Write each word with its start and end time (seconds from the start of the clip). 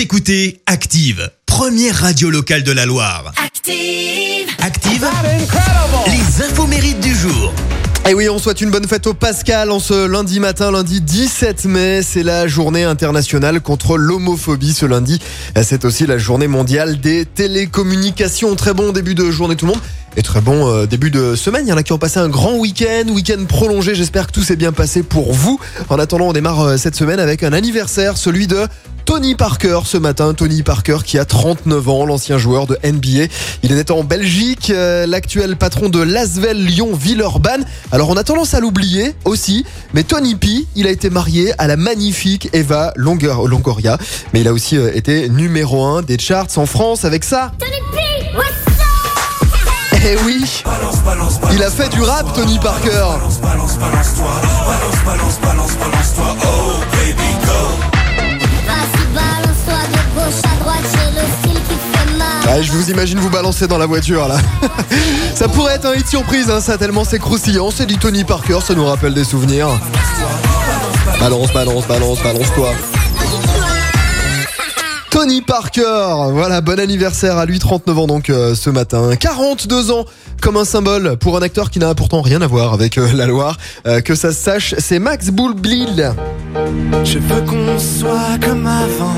Vous 0.00 0.04
écoutez 0.04 0.62
Active, 0.64 1.30
première 1.44 1.94
radio 1.94 2.30
locale 2.30 2.62
de 2.62 2.72
la 2.72 2.86
Loire. 2.86 3.34
Active. 3.36 4.48
Active, 4.62 5.06
les 6.06 6.42
infos 6.42 6.66
mérites 6.66 7.00
du 7.00 7.14
jour. 7.14 7.52
Et 8.08 8.14
oui, 8.14 8.26
on 8.30 8.38
souhaite 8.38 8.62
une 8.62 8.70
bonne 8.70 8.88
fête 8.88 9.06
au 9.06 9.12
Pascal 9.12 9.70
en 9.70 9.78
ce 9.78 10.06
lundi 10.06 10.40
matin, 10.40 10.72
lundi 10.72 11.02
17 11.02 11.66
mai. 11.66 12.00
C'est 12.02 12.22
la 12.22 12.48
journée 12.48 12.84
internationale 12.84 13.60
contre 13.60 13.98
l'homophobie 13.98 14.72
ce 14.72 14.86
lundi. 14.86 15.20
C'est 15.62 15.84
aussi 15.84 16.06
la 16.06 16.16
journée 16.16 16.48
mondiale 16.48 16.98
des 16.98 17.26
télécommunications. 17.26 18.56
Très 18.56 18.72
bon 18.72 18.92
début 18.92 19.14
de 19.14 19.30
journée 19.30 19.54
tout 19.54 19.66
le 19.66 19.72
monde. 19.72 19.82
Et 20.16 20.22
très 20.22 20.40
bon 20.40 20.66
euh, 20.68 20.86
début 20.86 21.10
de 21.10 21.36
semaine. 21.36 21.66
Il 21.66 21.70
y 21.70 21.72
en 21.72 21.76
a 21.76 21.84
qui 21.84 21.92
ont 21.92 21.98
passé 21.98 22.18
un 22.18 22.28
grand 22.28 22.56
week-end, 22.56 23.08
week-end 23.10 23.44
prolongé. 23.46 23.94
J'espère 23.94 24.26
que 24.26 24.32
tout 24.32 24.42
s'est 24.42 24.56
bien 24.56 24.72
passé 24.72 25.04
pour 25.04 25.32
vous. 25.32 25.60
En 25.88 26.00
attendant, 26.00 26.26
on 26.28 26.32
démarre 26.32 26.60
euh, 26.62 26.76
cette 26.76 26.96
semaine 26.96 27.20
avec 27.20 27.44
un 27.44 27.52
anniversaire, 27.52 28.16
celui 28.16 28.48
de 28.48 28.66
Tony 29.04 29.34
Parker 29.34 29.80
ce 29.84 29.96
matin. 29.96 30.34
Tony 30.34 30.62
Parker 30.62 30.98
qui 31.04 31.18
a 31.18 31.24
39 31.24 31.88
ans, 31.88 32.06
l'ancien 32.06 32.38
joueur 32.38 32.66
de 32.66 32.78
NBA. 32.84 33.26
Il 33.62 33.72
est 33.72 33.74
né 33.74 33.84
en 33.90 34.04
Belgique, 34.04 34.70
euh, 34.70 35.06
l'actuel 35.06 35.56
patron 35.56 35.88
de 35.88 36.00
Lasvel 36.00 36.64
Lyon 36.64 36.90
Villeurbanne. 36.94 37.64
Alors 37.92 38.08
on 38.10 38.16
a 38.16 38.24
tendance 38.24 38.54
à 38.54 38.60
l'oublier 38.60 39.14
aussi, 39.24 39.64
mais 39.94 40.04
Tony 40.04 40.36
P, 40.36 40.66
il 40.76 40.86
a 40.86 40.90
été 40.90 41.10
marié 41.10 41.52
à 41.58 41.66
la 41.66 41.76
magnifique 41.76 42.48
Eva 42.52 42.92
Longo- 42.96 43.46
Longoria. 43.46 43.98
Mais 44.32 44.40
il 44.42 44.48
a 44.48 44.52
aussi 44.52 44.76
euh, 44.76 44.94
été 44.94 45.28
numéro 45.28 45.84
1 45.84 46.02
des 46.02 46.18
charts 46.18 46.46
en 46.56 46.66
France 46.66 47.04
avec 47.04 47.24
ça. 47.24 47.52
Eh 50.02 50.16
oui 50.24 50.42
Il 51.52 51.62
a 51.62 51.70
fait 51.70 51.90
du 51.90 52.00
rap 52.00 52.32
Tony 52.34 52.58
Parker 52.58 53.04
Je 62.62 62.72
vous 62.72 62.90
imagine 62.90 63.18
vous 63.18 63.30
balancer 63.30 63.66
dans 63.66 63.78
la 63.78 63.86
voiture 63.86 64.28
là. 64.28 64.36
ça 65.34 65.48
pourrait 65.48 65.74
être 65.74 65.86
un 65.86 65.94
hit 65.94 66.06
surprise, 66.06 66.50
hein, 66.50 66.60
ça 66.60 66.76
tellement 66.76 67.04
c'est 67.04 67.18
croustillant. 67.18 67.70
C'est 67.70 67.86
du 67.86 67.96
Tony 67.96 68.24
Parker, 68.24 68.58
ça 68.62 68.74
nous 68.74 68.84
rappelle 68.84 69.14
des 69.14 69.24
souvenirs. 69.24 69.68
Balance, 71.18 71.52
balance, 71.52 71.86
balance, 71.86 72.22
balance-toi. 72.22 72.74
Tony 75.10 75.42
Parker, 75.42 76.30
voilà, 76.32 76.60
bon 76.60 76.78
anniversaire 76.78 77.36
à 77.36 77.44
lui, 77.44 77.58
39 77.58 77.98
ans 77.98 78.06
donc 78.06 78.30
euh, 78.30 78.54
ce 78.54 78.70
matin. 78.70 79.16
42 79.18 79.90
ans 79.90 80.04
comme 80.40 80.56
un 80.56 80.64
symbole 80.64 81.16
pour 81.16 81.36
un 81.36 81.42
acteur 81.42 81.70
qui 81.70 81.78
n'a 81.78 81.94
pourtant 81.94 82.22
rien 82.22 82.40
à 82.42 82.46
voir 82.46 82.72
avec 82.72 82.96
euh, 82.96 83.08
la 83.14 83.26
Loire. 83.26 83.56
Euh, 83.86 84.00
que 84.00 84.14
ça 84.14 84.32
se 84.32 84.40
sache, 84.40 84.74
c'est 84.78 84.98
Max 84.98 85.30
Boulblil. 85.30 86.12
Je 87.04 87.18
veux 87.18 87.40
qu'on 87.42 87.78
soit 87.78 88.38
comme 88.40 88.66
avant, 88.66 89.16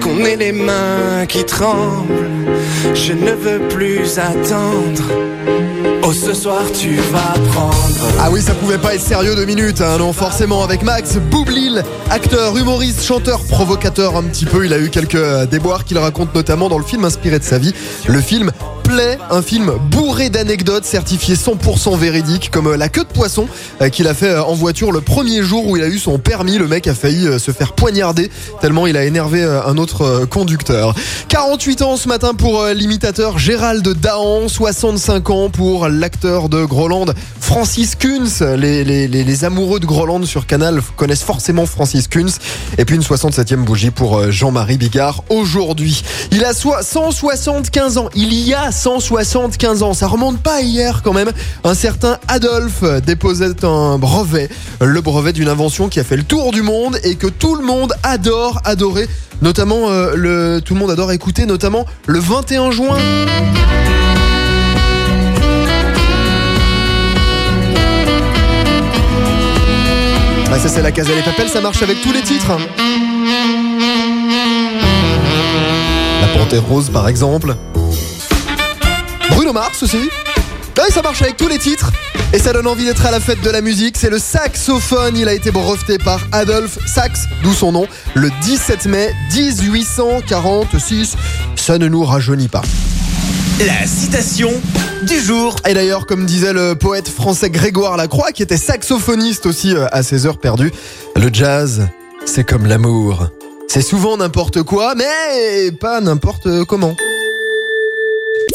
qu'on 0.00 0.24
ait 0.24 0.36
les 0.36 0.52
mains 0.52 1.26
qui 1.28 1.44
tremblent. 1.44 2.28
Je 2.94 3.12
ne 3.12 3.32
veux 3.32 3.68
plus 3.68 4.18
attendre. 4.18 5.02
Oh, 6.04 6.12
ce 6.12 6.34
soir 6.34 6.62
tu 6.78 6.96
vas 6.96 7.38
prendre. 7.52 7.72
Ah 8.18 8.28
oui, 8.30 8.42
ça 8.42 8.54
pouvait 8.54 8.78
pas 8.78 8.94
être 8.94 9.00
sérieux 9.00 9.34
deux 9.36 9.44
minutes, 9.44 9.80
hein, 9.80 9.98
non, 9.98 10.12
forcément, 10.12 10.64
avec 10.64 10.82
Max 10.82 11.16
Boublil, 11.16 11.82
acteur, 12.10 12.56
humoriste, 12.56 13.04
chanteur, 13.04 13.40
provocateur 13.44 14.16
un 14.16 14.24
petit 14.24 14.44
peu. 14.44 14.64
Il 14.64 14.72
a 14.72 14.78
eu 14.78 14.90
quelques 14.90 15.14
euh, 15.14 15.46
déboires 15.46 15.84
qu'il 15.84 15.98
raconte 15.98 16.34
notamment 16.34 16.68
dans 16.68 16.78
le 16.78 16.84
film 16.84 17.04
inspiré 17.04 17.38
de 17.38 17.44
sa 17.44 17.58
vie, 17.58 17.72
le 18.08 18.20
film 18.20 18.50
Un 19.30 19.40
film 19.40 19.72
bourré 19.90 20.28
d'anecdotes, 20.28 20.84
certifié 20.84 21.34
100% 21.34 21.96
véridique, 21.96 22.50
comme 22.50 22.66
euh, 22.66 22.76
La 22.76 22.90
queue 22.90 23.04
de 23.04 23.08
poisson 23.08 23.48
euh, 23.80 23.88
qu'il 23.88 24.06
a 24.06 24.12
fait 24.12 24.28
euh, 24.28 24.44
en 24.44 24.52
voiture 24.52 24.92
le 24.92 25.00
premier 25.00 25.42
jour 25.42 25.66
où 25.66 25.78
il 25.78 25.82
a 25.82 25.88
eu 25.88 25.98
son 25.98 26.18
permis. 26.18 26.58
Le 26.58 26.68
mec 26.68 26.86
a 26.86 26.94
failli 26.94 27.40
se 27.40 27.52
faire 27.52 27.72
poignarder 27.72 28.30
tellement 28.60 28.86
il 28.86 28.98
a 28.98 29.04
énervé 29.04 29.42
un 29.42 29.78
autre 29.78 30.26
conducteur. 30.26 30.94
48 31.28 31.82
ans 31.82 31.96
ce 31.96 32.08
matin 32.08 32.34
pour 32.34 32.66
l'imitateur 32.66 33.38
Gérald 33.38 33.86
Dahan, 33.88 34.48
65 34.48 35.30
ans 35.30 35.48
pour 35.48 35.88
l'acteur 35.88 36.48
de 36.50 36.64
Groland 36.64 37.06
Francis 37.40 37.94
Kunz. 37.94 38.42
Les, 38.42 39.44
amoureux 39.44 39.80
de 39.80 39.86
Groland 39.86 40.24
sur 40.24 40.46
Canal 40.46 40.80
connaissent 40.96 41.22
forcément 41.22 41.66
Francis 41.66 42.08
Kunz. 42.08 42.38
Et 42.78 42.84
puis 42.84 42.96
une 42.96 43.02
67e 43.02 43.64
bougie 43.64 43.90
pour 43.90 44.30
Jean-Marie 44.30 44.76
Bigard 44.76 45.24
aujourd'hui. 45.30 46.02
Il 46.30 46.44
a 46.44 46.52
soit 46.52 46.82
175 46.82 47.98
ans. 47.98 48.08
Il 48.14 48.32
y 48.34 48.54
a 48.54 48.70
175 48.82 49.84
ans. 49.84 49.94
Ça 49.94 50.08
remonte 50.08 50.42
pas 50.42 50.54
à 50.56 50.60
hier 50.60 51.02
quand 51.04 51.12
même. 51.12 51.30
Un 51.62 51.74
certain 51.74 52.18
Adolphe 52.26 52.82
déposait 53.06 53.64
un 53.64 53.96
brevet. 53.96 54.48
Le 54.80 55.00
brevet 55.00 55.32
d'une 55.32 55.48
invention 55.48 55.88
qui 55.88 56.00
a 56.00 56.04
fait 56.04 56.16
le 56.16 56.24
tour 56.24 56.50
du 56.50 56.62
monde 56.62 56.98
et 57.04 57.14
que 57.14 57.28
tout 57.28 57.54
le 57.54 57.64
monde 57.64 57.94
adore 58.02 58.60
adorer. 58.64 59.06
Notamment 59.40 59.88
euh, 59.88 60.14
le 60.16 60.60
tout 60.64 60.74
le 60.74 60.80
monde 60.80 60.90
adore 60.90 61.12
écouter 61.12 61.46
notamment 61.46 61.86
le 62.06 62.18
21 62.18 62.72
juin. 62.72 62.98
Bah 70.50 70.58
ça 70.58 70.68
c'est 70.68 70.82
la 70.82 70.90
Casa 70.90 71.14
des 71.14 71.22
Papels, 71.22 71.48
ça 71.48 71.60
marche 71.60 71.82
avec 71.82 72.02
tous 72.02 72.12
les 72.12 72.22
titres. 72.22 72.58
La 76.20 76.26
Panthère 76.36 76.64
Rose 76.64 76.90
par 76.90 77.06
exemple. 77.08 77.54
Bruno 79.42 79.54
Mars 79.54 79.82
aussi. 79.82 79.96
Oui, 79.96 80.84
ça 80.90 81.02
marche 81.02 81.20
avec 81.20 81.36
tous 81.36 81.48
les 81.48 81.58
titres. 81.58 81.90
Et 82.32 82.38
ça 82.38 82.52
donne 82.52 82.68
envie 82.68 82.84
d'être 82.84 83.04
à 83.04 83.10
la 83.10 83.18
fête 83.18 83.40
de 83.42 83.50
la 83.50 83.60
musique. 83.60 83.96
C'est 83.98 84.08
le 84.08 84.20
saxophone. 84.20 85.16
Il 85.16 85.26
a 85.26 85.34
été 85.34 85.50
breveté 85.50 85.98
par 85.98 86.20
Adolphe 86.30 86.78
Sax, 86.86 87.26
d'où 87.42 87.52
son 87.52 87.72
nom, 87.72 87.88
le 88.14 88.30
17 88.42 88.86
mai 88.86 89.12
1846. 89.34 91.16
Ça 91.56 91.76
ne 91.78 91.88
nous 91.88 92.04
rajeunit 92.04 92.46
pas. 92.46 92.62
La 93.66 93.84
citation 93.84 94.52
du 95.08 95.18
jour. 95.18 95.56
Et 95.68 95.74
d'ailleurs, 95.74 96.06
comme 96.06 96.24
disait 96.24 96.52
le 96.52 96.76
poète 96.76 97.08
français 97.08 97.50
Grégoire 97.50 97.96
Lacroix, 97.96 98.30
qui 98.30 98.44
était 98.44 98.56
saxophoniste 98.56 99.46
aussi 99.46 99.74
euh, 99.74 99.88
à 99.90 100.04
ses 100.04 100.24
heures 100.24 100.38
perdues, 100.38 100.70
le 101.16 101.30
jazz, 101.32 101.88
c'est 102.26 102.44
comme 102.44 102.66
l'amour. 102.66 103.26
C'est 103.66 103.82
souvent 103.82 104.16
n'importe 104.16 104.62
quoi, 104.62 104.94
mais 104.94 105.72
pas 105.72 106.00
n'importe 106.00 106.64
comment. 106.66 106.94